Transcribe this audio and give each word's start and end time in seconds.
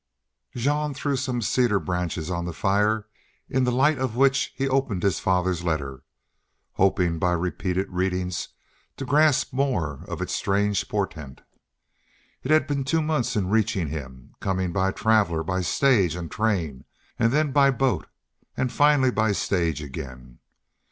Jean 0.55 0.95
threw 0.95 1.15
some 1.15 1.43
cedar 1.43 1.79
branches 1.79 2.31
on 2.31 2.45
the 2.45 2.53
fire, 2.53 3.05
in 3.47 3.65
the 3.65 3.71
light 3.71 3.99
of 3.99 4.15
which 4.15 4.51
he 4.55 4.67
opened 4.67 5.03
his 5.03 5.19
father's 5.19 5.63
letter, 5.63 6.01
hoping 6.71 7.19
by 7.19 7.31
repeated 7.31 7.87
reading 7.91 8.31
to 8.97 9.05
grasp 9.05 9.53
more 9.53 10.03
of 10.07 10.19
its 10.19 10.33
strange 10.33 10.89
portent. 10.89 11.41
It 12.41 12.49
had 12.49 12.65
been 12.65 12.83
two 12.83 13.03
months 13.03 13.35
in 13.35 13.51
reaching 13.51 13.89
him, 13.89 14.33
coming 14.39 14.73
by 14.73 14.91
traveler, 14.91 15.43
by 15.43 15.61
stage 15.61 16.15
and 16.15 16.31
train, 16.31 16.83
and 17.19 17.31
then 17.31 17.51
by 17.51 17.69
boat, 17.69 18.07
and 18.57 18.71
finally 18.71 19.11
by 19.11 19.33
stage 19.33 19.83
again. 19.83 20.39